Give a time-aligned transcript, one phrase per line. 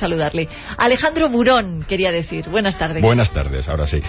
[0.00, 0.48] Saludarle.
[0.76, 2.48] Alejandro Burón, quería decir.
[2.48, 3.02] Buenas tardes.
[3.02, 4.00] Buenas tardes, ahora sí.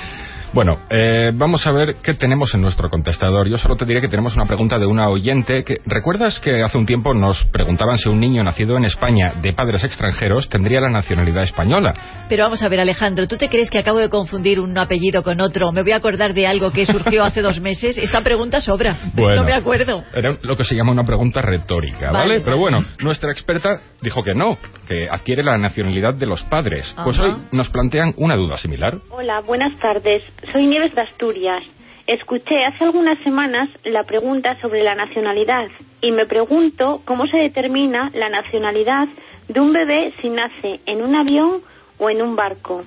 [0.54, 3.48] Bueno, eh, vamos a ver qué tenemos en nuestro contestador.
[3.48, 5.64] Yo solo te diré que tenemos una pregunta de una oyente.
[5.64, 9.54] Que, ¿Recuerdas que hace un tiempo nos preguntaban si un niño nacido en España de
[9.54, 11.94] padres extranjeros tendría la nacionalidad española?
[12.28, 15.40] Pero vamos a ver, Alejandro, ¿tú te crees que acabo de confundir un apellido con
[15.40, 15.72] otro?
[15.72, 17.98] ¿Me voy a acordar de algo que surgió hace dos meses?
[17.98, 18.98] Esta pregunta sobra.
[19.16, 20.04] no me acuerdo.
[20.14, 22.42] Era lo que se llama una pregunta retórica, ¿vale?
[22.42, 26.94] Pero bueno, nuestra experta dijo que no, que adquiere la nacionalidad de los padres.
[27.04, 28.98] Pues hoy nos plantean una duda similar.
[29.10, 30.24] Hola, buenas tardes.
[30.52, 31.64] Soy Nieves de Asturias.
[32.08, 35.70] Escuché hace algunas semanas la pregunta sobre la nacionalidad
[36.02, 39.08] y me pregunto cómo se determina la nacionalidad
[39.48, 41.62] de un bebé si nace en un avión
[41.98, 42.84] o en un barco.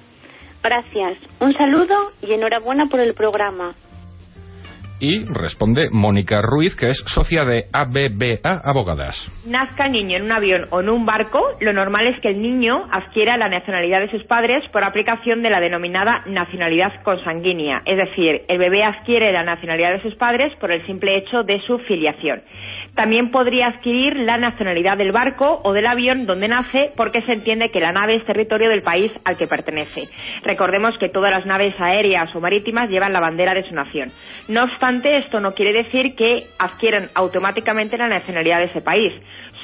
[0.62, 1.19] Gracias.
[1.41, 3.74] Un saludo y enhorabuena por el programa.
[5.00, 9.31] Y responde Mónica Ruiz, que es socia de ABBA Abogadas.
[9.47, 12.87] Nazca niño en un avión o en un barco, lo normal es que el niño
[12.92, 17.83] adquiera la nacionalidad de sus padres por aplicación de la denominada nacionalidad consanguínea.
[17.84, 21.61] Es decir, el bebé adquiere la nacionalidad de sus padres por el simple hecho de
[21.67, 22.42] su filiación.
[22.95, 27.70] También podría adquirir la nacionalidad del barco o del avión donde nace porque se entiende
[27.70, 30.09] que la nave es territorio del país al que pertenece.
[30.42, 34.11] Recordemos que todas las naves aéreas o marítimas llevan la bandera de su nación.
[34.48, 39.12] No obstante, esto no quiere decir que adquieran automáticamente la nacionalidad de ese país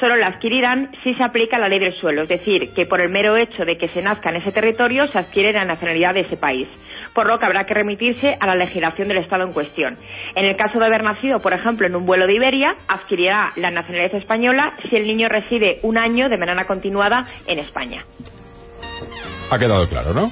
[0.00, 3.10] solo la adquirirán si se aplica la ley del suelo, es decir, que por el
[3.10, 6.36] mero hecho de que se nazca en ese territorio se adquiere la nacionalidad de ese
[6.36, 6.66] país,
[7.14, 9.96] por lo que habrá que remitirse a la legislación del Estado en cuestión.
[10.34, 13.70] En el caso de haber nacido, por ejemplo, en un vuelo de Iberia, adquirirá la
[13.70, 18.05] nacionalidad española si el niño reside un año de manera continuada en España.
[19.50, 20.27] Ha quedado claro, ¿no?